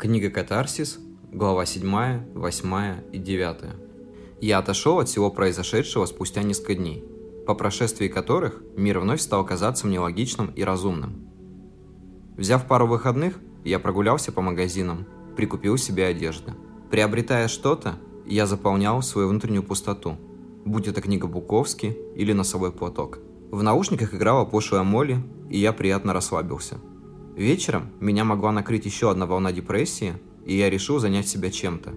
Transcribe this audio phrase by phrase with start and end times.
[0.00, 0.98] Книга «Катарсис»,
[1.30, 3.56] глава 7, 8 и 9.
[4.40, 7.04] Я отошел от всего произошедшего спустя несколько дней,
[7.46, 11.28] по прошествии которых мир вновь стал казаться мне логичным и разумным.
[12.38, 15.04] Взяв пару выходных, я прогулялся по магазинам,
[15.36, 16.54] прикупил себе одежды.
[16.90, 20.16] Приобретая что-то, я заполнял свою внутреннюю пустоту,
[20.64, 23.18] будь это книга Буковски или носовой платок.
[23.50, 26.78] В наушниках играла пошлая Молли, и я приятно расслабился–
[27.40, 30.12] Вечером меня могла накрыть еще одна волна депрессии,
[30.44, 31.94] и я решил занять себя чем-то.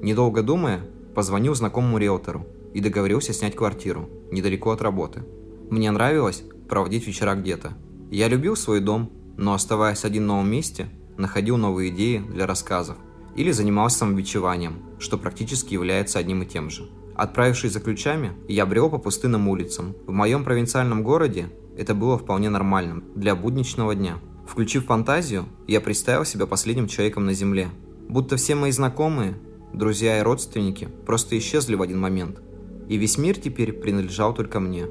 [0.00, 0.80] Недолго думая,
[1.14, 5.24] позвонил знакомому риэлтору и договорился снять квартиру, недалеко от работы.
[5.68, 7.74] Мне нравилось проводить вечера где-то.
[8.10, 10.86] Я любил свой дом, но оставаясь один в новом месте,
[11.18, 12.96] находил новые идеи для рассказов
[13.34, 16.88] или занимался самобичеванием, что практически является одним и тем же.
[17.14, 19.94] Отправившись за ключами, я брел по пустынным улицам.
[20.06, 26.24] В моем провинциальном городе это было вполне нормальным для будничного дня– Включив фантазию, я представил
[26.24, 27.68] себя последним человеком на Земле.
[28.08, 29.34] Будто все мои знакомые,
[29.72, 32.40] друзья и родственники просто исчезли в один момент.
[32.88, 34.86] И весь мир теперь принадлежал только мне.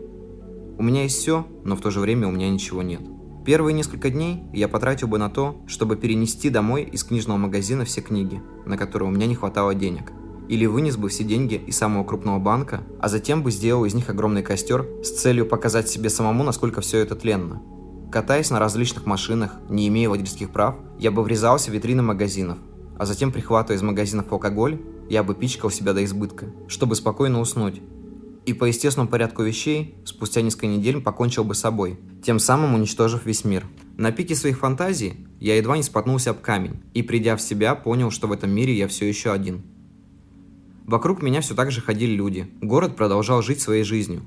[0.77, 3.01] У меня есть все, но в то же время у меня ничего нет.
[3.45, 8.01] Первые несколько дней я потратил бы на то, чтобы перенести домой из книжного магазина все
[8.01, 10.11] книги, на которые у меня не хватало денег.
[10.49, 14.09] Или вынес бы все деньги из самого крупного банка, а затем бы сделал из них
[14.09, 17.61] огромный костер с целью показать себе самому, насколько все это тленно.
[18.11, 22.57] Катаясь на различных машинах, не имея водительских прав, я бы врезался в витрины магазинов,
[22.97, 27.81] а затем, прихватывая из магазинов алкоголь, я бы пичкал себя до избытка, чтобы спокойно уснуть.
[28.45, 33.25] И по естественному порядку вещей, спустя несколько недель покончил бы с собой, тем самым уничтожив
[33.25, 33.65] весь мир.
[33.97, 38.11] На пике своих фантазий я едва не споткнулся об камень, и придя в себя, понял,
[38.11, 39.63] что в этом мире я все еще один.
[40.85, 42.47] Вокруг меня все так же ходили люди.
[42.61, 44.21] Город продолжал жить своей жизнью,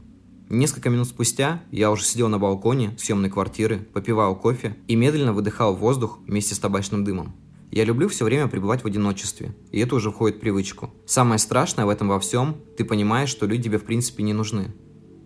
[0.51, 5.77] Несколько минут спустя я уже сидел на балконе съемной квартиры, попивал кофе и медленно выдыхал
[5.77, 7.35] воздух вместе с табачным дымом.
[7.71, 10.91] Я люблю все время пребывать в одиночестве, и это уже входит в привычку.
[11.05, 14.75] Самое страшное в этом во всем, ты понимаешь, что люди тебе в принципе не нужны.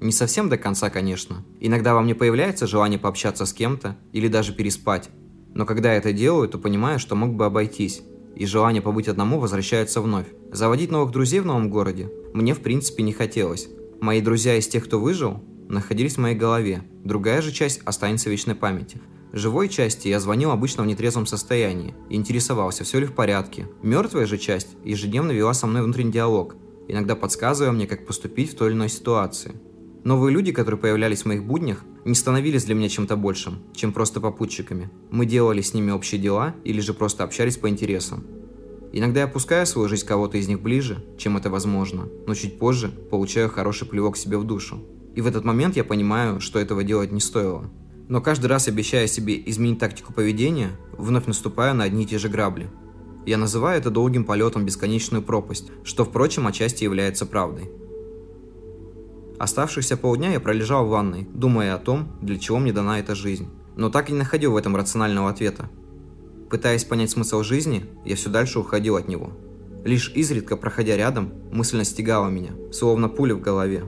[0.00, 1.44] Не совсем до конца, конечно.
[1.60, 5.08] Иногда во мне появляется желание пообщаться с кем-то или даже переспать.
[5.54, 8.02] Но когда я это делаю, то понимаю, что мог бы обойтись.
[8.34, 10.26] И желание побыть одному возвращается вновь.
[10.50, 13.68] Заводить новых друзей в новом городе мне в принципе не хотелось.
[14.02, 16.82] Мои друзья из тех, кто выжил, находились в моей голове.
[17.04, 19.00] Другая же часть останется в вечной памяти.
[19.32, 23.68] Живой части я звонил обычно в нетрезвом состоянии и интересовался, все ли в порядке.
[23.80, 26.56] Мертвая же часть ежедневно вела со мной внутренний диалог,
[26.88, 29.52] иногда подсказывая мне, как поступить в той или иной ситуации.
[30.02, 34.20] Новые люди, которые появлялись в моих буднях, не становились для меня чем-то большим, чем просто
[34.20, 34.90] попутчиками.
[35.12, 38.24] Мы делали с ними общие дела или же просто общались по интересам.
[38.94, 42.88] Иногда я опускаю свою жизнь кого-то из них ближе, чем это возможно, но чуть позже
[42.88, 44.84] получаю хороший плевок себе в душу.
[45.14, 47.70] И в этот момент я понимаю, что этого делать не стоило.
[48.08, 52.28] Но каждый раз обещая себе изменить тактику поведения, вновь наступаю на одни и те же
[52.28, 52.68] грабли.
[53.24, 57.70] Я называю это долгим полетом бесконечную пропасть, что, впрочем, отчасти является правдой.
[59.38, 63.48] Оставшиеся полдня я пролежал в ванной, думая о том, для чего мне дана эта жизнь.
[63.74, 65.70] Но так и не находил в этом рационального ответа.
[66.52, 69.30] Пытаясь понять смысл жизни, я все дальше уходил от него.
[69.86, 73.84] Лишь изредка, проходя рядом, мысль настигала меня, словно пуля в голове.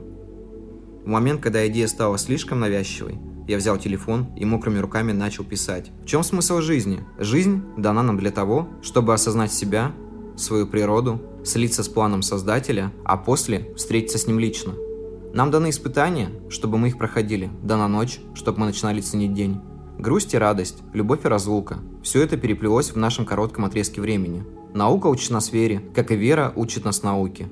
[1.05, 5.93] В момент, когда идея стала слишком навязчивой, я взял телефон и мокрыми руками начал писать.
[6.05, 7.05] В чем смысл жизни?
[7.19, 9.93] Жизнь дана нам для того, чтобы осознать себя,
[10.35, 14.73] свою природу, слиться с планом Создателя, а после встретиться с ним лично.
[15.35, 19.61] Нам даны испытания, чтобы мы их проходили, дана ночь, чтобы мы начинали ценить день.
[19.99, 24.45] Грусть и радость, любовь и разлука– все это переплелось в нашем коротком отрезке времени.
[24.75, 27.49] Наука учит нас вере, как и вера учит нас науке.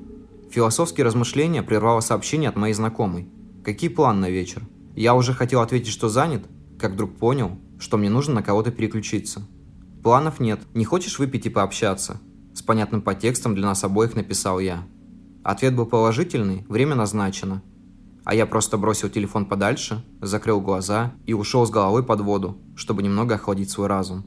[0.50, 3.28] Философские размышления прервало сообщение от моей знакомой.
[3.64, 4.62] Какие планы на вечер?
[4.94, 6.44] Я уже хотел ответить, что занят,
[6.78, 9.48] как вдруг понял, что мне нужно на кого-то переключиться.
[10.02, 12.20] Планов нет, не хочешь выпить и пообщаться?
[12.52, 14.86] С понятным подтекстом для нас обоих написал я.
[15.42, 17.62] Ответ был положительный, время назначено–
[18.24, 23.02] а я просто бросил телефон подальше, закрыл глаза и ушел с головой под воду, чтобы
[23.02, 24.24] немного охладить свой разум.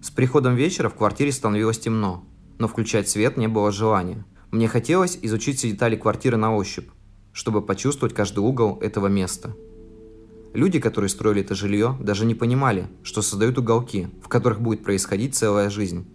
[0.00, 2.24] С приходом вечера в квартире становилось темно,
[2.58, 4.24] но включать свет не было желания.
[4.50, 6.88] Мне хотелось изучить все детали квартиры на ощупь,
[7.32, 9.54] чтобы почувствовать каждый угол этого места.
[10.54, 15.34] Люди, которые строили это жилье, даже не понимали, что создают уголки, в которых будет происходить
[15.34, 16.06] целая жизнь.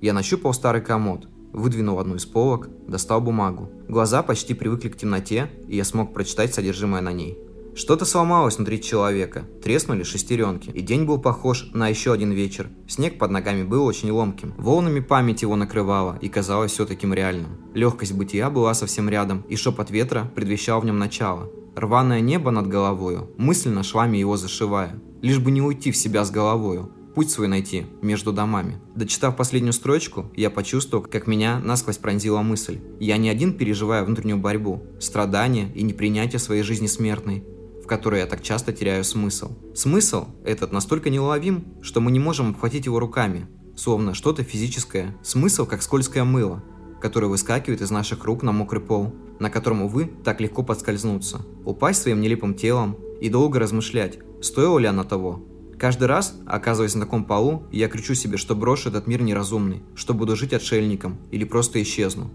[0.00, 3.70] Я нащупал старый комод, выдвинул одну из полок, достал бумагу.
[3.88, 7.38] Глаза почти привыкли к темноте, и я смог прочитать содержимое на ней.
[7.74, 12.68] Что-то сломалось внутри человека, треснули шестеренки, и день был похож на еще один вечер.
[12.86, 17.56] Снег под ногами был очень ломким, волнами память его накрывала и казалось все таким реальным.
[17.72, 21.50] Легкость бытия была совсем рядом, и шепот ветра предвещал в нем начало.
[21.74, 26.30] Рваное небо над головою, мысленно швами его зашивая, лишь бы не уйти в себя с
[26.30, 26.92] головою.
[27.14, 28.78] путь свой найти между домами.
[28.94, 32.80] Дочитав последнюю строчку, я почувствовал, как меня насквозь пронзила мысль.
[33.00, 37.44] Я не один переживаю внутреннюю борьбу, страдания и непринятие своей жизни смертной,
[37.92, 39.50] которой я так часто теряю смысл.
[39.74, 43.46] Смысл этот настолько неуловим, что мы не можем обхватить его руками,
[43.76, 45.14] словно что-то физическое.
[45.22, 46.64] Смысл, как скользкое мыло,
[47.02, 52.00] которое выскакивает из наших рук на мокрый пол, на котором, увы, так легко подскользнуться, упасть
[52.00, 55.44] своим нелепым телом и долго размышлять, стоило ли оно того.
[55.78, 60.14] Каждый раз, оказываясь на таком полу, я кричу себе, что брошу этот мир неразумный, что
[60.14, 62.30] буду жить отшельником или просто исчезну.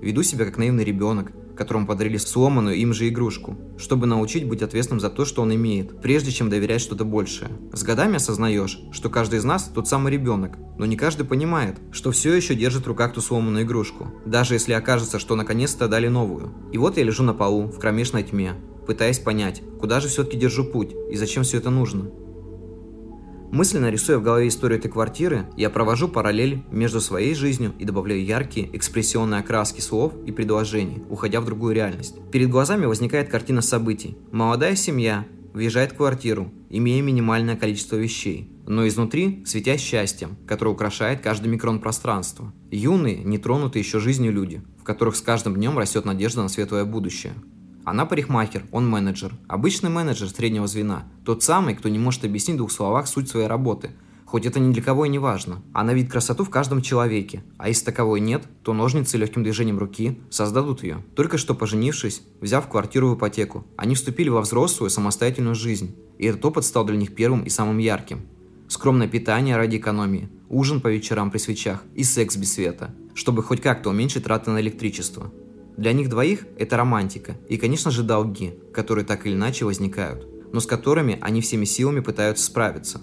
[0.00, 4.98] Веду себя как наивный ребенок, которому подарили сломанную им же игрушку, чтобы научить быть ответственным
[4.98, 7.50] за то, что он имеет, прежде чем доверять что-то большее.
[7.74, 12.12] С годами осознаешь, что каждый из нас тот самый ребенок, но не каждый понимает, что
[12.12, 16.54] все еще держит в руках ту сломанную игрушку, даже если окажется, что наконец-то дали новую.
[16.72, 18.54] И вот я лежу на полу, в кромешной тьме,
[18.86, 22.10] пытаясь понять, куда же все-таки держу путь и зачем все это нужно.
[23.52, 28.24] Мысленно рисуя в голове историю этой квартиры, я провожу параллель между своей жизнью и добавляю
[28.24, 32.14] яркие, экспрессионные окраски слов и предложений, уходя в другую реальность.
[32.30, 34.16] Перед глазами возникает картина событий.
[34.30, 41.20] Молодая семья въезжает в квартиру, имея минимальное количество вещей, но изнутри светя счастьем, которое украшает
[41.20, 42.52] каждый микрон пространства.
[42.70, 47.34] Юные, нетронутые еще жизнью люди, в которых с каждым днем растет надежда на светлое будущее.
[47.84, 49.34] Она парикмахер, он менеджер.
[49.48, 51.04] Обычный менеджер среднего звена.
[51.24, 53.90] Тот самый, кто не может объяснить в двух словах суть своей работы.
[54.26, 55.60] Хоть это ни для кого и не важно.
[55.72, 57.42] Она видит красоту в каждом человеке.
[57.58, 61.02] А если таковой нет, то ножницы легким движением руки создадут ее.
[61.16, 65.96] Только что поженившись, взяв квартиру в ипотеку, они вступили во взрослую самостоятельную жизнь.
[66.18, 68.20] И этот опыт стал для них первым и самым ярким.
[68.68, 73.60] Скромное питание ради экономии, ужин по вечерам при свечах и секс без света, чтобы хоть
[73.60, 75.32] как-то уменьшить траты на электричество.
[75.80, 80.60] Для них двоих это романтика и, конечно же, долги, которые так или иначе возникают, но
[80.60, 83.00] с которыми они всеми силами пытаются справиться.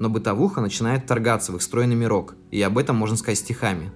[0.00, 3.92] Но бытовуха начинает вторгаться в их стройный мирок, и об этом можно сказать стихами.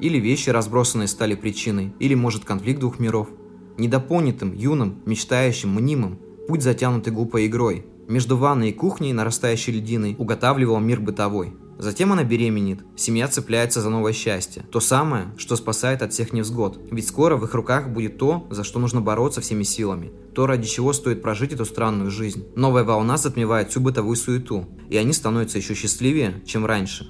[0.00, 3.28] Или вещи, разбросанные, стали причиной, или, может, конфликт двух миров.
[3.76, 6.18] Недопонятым, юным, мечтающим, мнимым,
[6.48, 7.84] путь затянутый глупой игрой.
[8.08, 13.88] Между ванной и кухней, нарастающей льдиной, уготавливал мир бытовой– Затем она беременеет, семья цепляется за
[13.88, 14.62] новое счастье.
[14.70, 16.78] То самое, что спасает от всех невзгод.
[16.90, 20.12] Ведь скоро в их руках будет то, за что нужно бороться всеми силами.
[20.34, 22.44] То, ради чего стоит прожить эту странную жизнь.
[22.54, 27.08] Новая волна затмевает всю бытовую суету, и они становятся еще счастливее, чем раньше.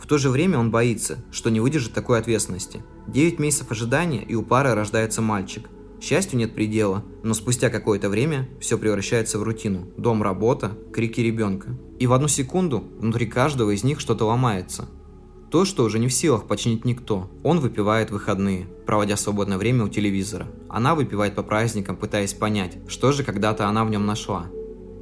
[0.00, 2.84] В то же время он боится, что не выдержит такой ответственности.
[3.08, 5.68] 9 месяцев ожидания, и у пары рождается мальчик.
[6.00, 9.88] Счастью нет предела, но спустя какое-то время все превращается в рутину.
[9.96, 11.76] Дом, работа, крики ребенка.
[11.98, 14.88] И в одну секунду внутри каждого из них что-то ломается.
[15.50, 17.30] То, что уже не в силах починить никто.
[17.42, 20.48] Он выпивает выходные, проводя свободное время у телевизора.
[20.68, 24.46] Она выпивает по праздникам, пытаясь понять, что же когда-то она в нем нашла.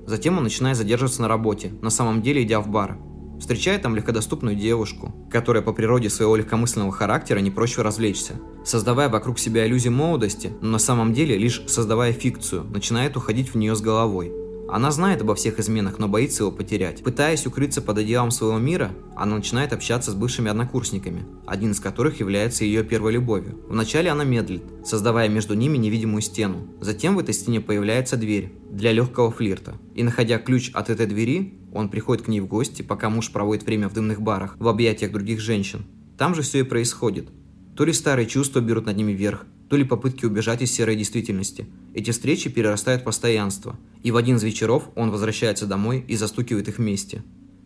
[0.07, 2.99] Затем он начинает задерживаться на работе, на самом деле идя в бар,
[3.43, 8.35] встречая там легкодоступную девушку, которая по природе своего легкомысленного характера не проще развлечься.
[8.65, 13.57] Создавая вокруг себя иллюзию молодости, но на самом деле лишь создавая фикцию, начинает уходить в
[13.57, 14.33] нее с головой.
[14.69, 17.03] Она знает обо всех изменах, но боится его потерять.
[17.03, 22.21] Пытаясь укрыться под одеялом своего мира, она начинает общаться с бывшими однокурсниками, один из которых
[22.21, 23.59] является ее первой любовью.
[23.69, 26.69] Вначале она медлит, создавая между ними невидимую стену.
[26.81, 29.75] Затем в этой стене появляется дверь для легкого флирта.
[29.97, 33.65] И находя ключ от этой двери, он приходит к ней в гости, пока муж проводит
[33.65, 35.85] время в дымных барах, в объятиях других женщин.
[36.19, 37.29] Там же все и происходит.
[37.77, 41.67] То ли старые чувства берут над ними верх, то ли попытки убежать из серой действительности.
[41.95, 46.69] Эти встречи перерастают в постоянство, и в один из вечеров он возвращается домой и застукивает
[46.69, 47.23] их вместе.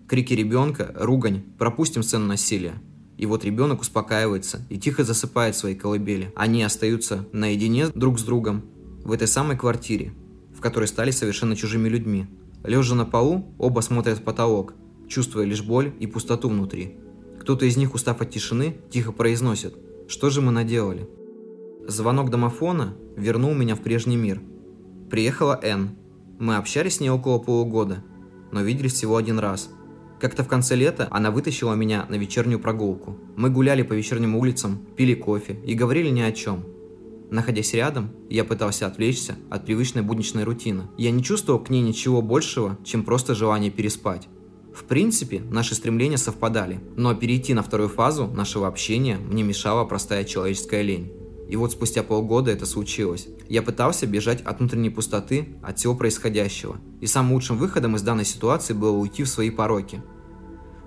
[0.07, 2.75] Крики ребенка, ругань, пропустим сцену насилия.
[3.19, 6.33] И вот ребенок успокаивается и тихо засыпает в своей колыбели.
[6.37, 8.63] Они остаются наедине друг с другом
[9.05, 10.13] в этой самой квартире,
[10.57, 12.27] в которой стали совершенно чужими людьми.
[12.65, 14.75] Лежа на полу, оба смотрят в потолок,
[15.09, 16.97] чувствуя лишь боль и пустоту внутри.
[17.41, 19.75] Кто-то из них, устав от тишины, тихо произносит
[20.09, 21.09] «Что же мы наделали?»
[21.87, 24.41] Звонок домофона вернул меня в прежний мир.
[25.11, 25.91] Приехала Энн.
[26.41, 28.03] Мы общались с ней около полугода,
[28.51, 29.71] но виделись всего один раз.
[30.21, 33.17] Как-то в конце лета она вытащила меня на вечернюю прогулку.
[33.37, 36.65] Мы гуляли по вечерним улицам, пили кофе и говорили ни о чем.
[37.31, 40.85] Находясь рядом, я пытался отвлечься от привычной будничной рутины.
[40.97, 44.29] Я не чувствовал к ней ничего большего, чем просто желание переспать.
[44.75, 50.25] В принципе, наши стремления совпадали, но перейти на вторую фазу нашего общения мне мешала простая
[50.25, 51.13] человеческая лень.
[51.49, 53.29] И вот спустя полгода это случилось.
[53.49, 56.77] Я пытался бежать от внутренней пустоты, от всего происходящего.
[57.01, 60.03] И самым лучшим выходом из данной ситуации было уйти в свои пороки.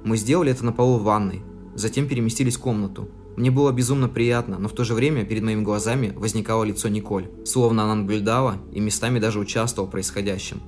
[0.04, 1.42] Мы сделали это на полу ванной,
[1.76, 3.10] затем переместились в комнату.
[3.40, 7.30] Мне было безумно приятно, но в то же время перед моими глазами возникало лицо Николь,
[7.46, 10.60] словно она наблюдала и местами даже участвовала в происходящем.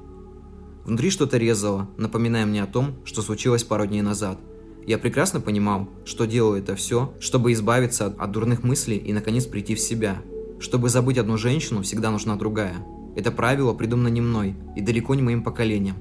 [0.86, 4.40] Внутри что-то резало, напоминая мне о том, что случилось пару дней назад.
[4.88, 9.76] Я прекрасно понимал, что делаю это все, чтобы избавиться от, дурных мыслей и наконец прийти
[9.76, 10.22] в себя.
[10.62, 12.78] Чтобы забыть одну женщину, всегда нужна другая.
[13.18, 15.96] Это правило придумано не мной и далеко не моим поколением.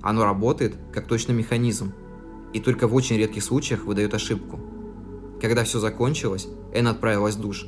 [0.00, 1.92] Оно работает как точный механизм,
[2.54, 4.58] и только в очень редких случаях выдает ошибку.
[5.40, 7.66] Когда все закончилось, Энн отправилась в душ,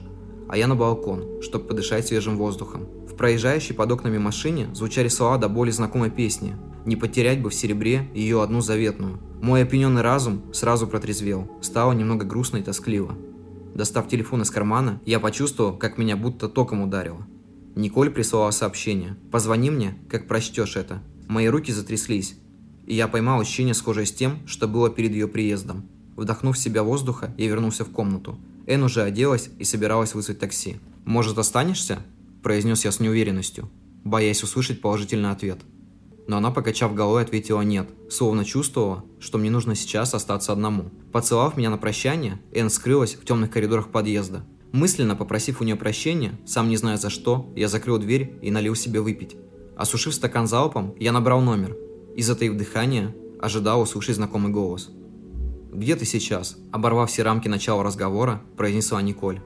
[0.49, 2.87] а я на балкон, чтобы подышать свежим воздухом.
[3.09, 7.55] В проезжающей под окнами машине звучали слова до боли знакомой песни «Не потерять бы в
[7.55, 9.19] серебре ее одну заветную».
[9.43, 13.15] Мой опьяненный разум сразу протрезвел, стало немного грустно и тоскливо.
[13.75, 17.27] Достав телефон из кармана, я почувствовал, как меня будто током ударило.
[17.75, 21.03] Николь прислала сообщение «Позвони мне, как прочтешь это».
[21.29, 22.37] Мои руки затряслись,
[22.87, 25.87] и я поймал ощущение, схожее с тем, что было перед ее приездом.
[26.17, 28.39] Вдохнув в себя воздуха, я вернулся в комнату.
[28.67, 30.77] Эн уже оделась и собиралась вызвать такси.
[31.05, 31.99] «Может, останешься?»–
[32.43, 33.71] произнес я с неуверенностью,
[34.03, 35.61] боясь услышать положительный ответ.
[36.27, 40.91] Но она, покачав головой, ответила «нет», словно чувствовала, что мне нужно сейчас остаться одному.
[41.13, 44.45] Поцеловав меня на прощание, Эн скрылась в темных коридорах подъезда.
[44.73, 48.75] Мысленно попросив у нее прощения, сам не зная за что, я закрыл дверь и налил
[48.75, 49.37] себе выпить.
[49.77, 51.77] Осушив стакан залпом, я набрал номер
[52.17, 54.91] и, затаив дыхание, ожидал услышать знакомый голос.
[55.77, 59.43] «Где ты сейчас?» Оборвав все рамки начала разговора, произнесла Николь.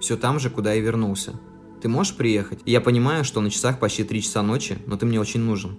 [0.00, 1.40] «Все там же, куда и вернулся.
[1.80, 2.60] Ты можешь приехать?
[2.64, 5.76] Я понимаю, что на часах почти три часа ночи, но ты мне очень нужен».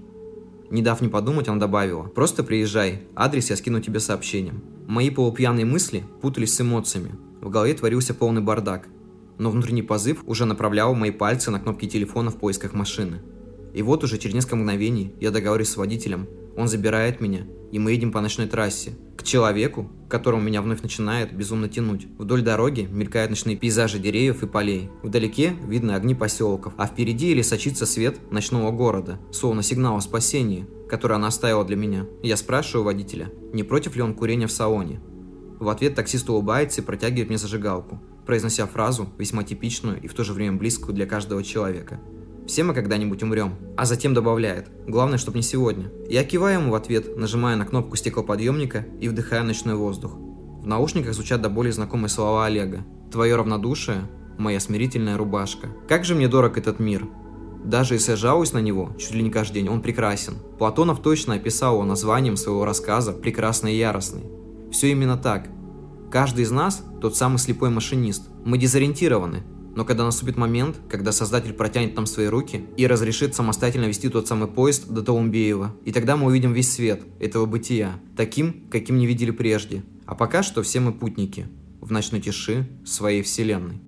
[0.70, 2.04] Не дав не подумать, она добавила.
[2.04, 3.04] «Просто приезжай.
[3.16, 4.62] Адрес я скину тебе сообщением».
[4.90, 7.16] Мои полупьяные мысли путались с эмоциями.
[7.40, 8.90] В голове творился полный бардак.
[9.38, 13.22] Но внутренний позыв уже направлял мои пальцы на кнопки телефона в поисках машины.
[13.74, 16.28] И вот уже через несколько мгновений я договорюсь с водителем.
[16.58, 18.98] Он забирает меня, и мы едем по ночной трассе.
[19.24, 22.08] К человеку, которому меня вновь начинает безумно тянуть.
[22.18, 24.90] Вдоль дороги мелькают ночные пейзажи деревьев и полей.
[25.02, 30.68] Вдалеке видны огни поселков, а впереди или сочится свет ночного города, словно сигнал о спасении,
[30.90, 32.06] который она оставила для меня.
[32.22, 35.00] Я спрашиваю водителя, не против ли он курения в салоне.
[35.58, 40.26] В ответ таксист улыбается и протягивает мне зажигалку, произнося фразу, весьма типичную и в то
[40.26, 42.02] же время близкую для каждого человека–
[42.48, 43.56] все мы когда-нибудь умрем.
[43.78, 44.70] А затем добавляет.
[44.88, 45.92] Главное, чтобы не сегодня.
[46.10, 50.16] Я киваю ему в ответ, нажимая на кнопку стеклоподъемника и вдыхая ночной воздух.
[50.16, 52.86] В наушниках звучат до более знакомые слова Олега.
[53.12, 54.02] Твое равнодушие–
[54.38, 55.70] моя смирительная рубашка.
[55.88, 57.08] Как же мне дорог этот мир.
[57.64, 60.36] Даже если я жалуюсь на него, чуть ли не каждый день, он прекрасен.
[60.58, 64.24] Платонов точно описал его названием своего рассказа «Прекрасный и яростный».
[64.72, 65.48] Все именно так.
[66.12, 68.30] Каждый из нас– тот самый слепой машинист.
[68.44, 69.44] Мы дезориентированы,
[69.76, 74.28] но когда наступит момент, когда Создатель протянет нам свои руки и разрешит самостоятельно вести тот
[74.28, 79.08] самый поезд до Таумбеева, и тогда мы увидим весь свет этого бытия, таким, каким не
[79.08, 79.84] видели прежде.
[80.06, 81.48] А пока что все мы путники
[81.82, 83.82] в ночной тиши своей вселенной.